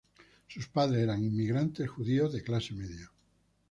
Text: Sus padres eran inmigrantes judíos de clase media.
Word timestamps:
Sus 0.47 0.67
padres 0.67 1.03
eran 1.03 1.23
inmigrantes 1.23 1.87
judíos 1.87 2.33
de 2.33 2.41
clase 2.41 2.73
media. 2.73 3.07